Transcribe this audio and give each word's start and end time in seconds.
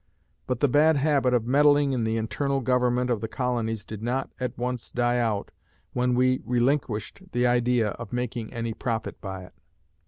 But 0.47 0.61
the 0.61 0.67
bad 0.67 0.97
habit 0.97 1.31
of 1.35 1.45
meddling 1.45 1.91
in 1.91 2.05
the 2.05 2.17
internal 2.17 2.59
government 2.59 3.11
of 3.11 3.21
the 3.21 3.27
colonies 3.27 3.85
did 3.85 4.01
not 4.01 4.31
at 4.39 4.57
once 4.57 4.89
die 4.89 5.19
out 5.19 5.51
when 5.93 6.15
we 6.15 6.41
relinquished 6.43 7.21
the 7.33 7.45
idea 7.45 7.89
of 7.89 8.11
making 8.11 8.51
any 8.51 8.73
profit 8.73 9.21
by 9.21 9.43
it. 9.43 9.53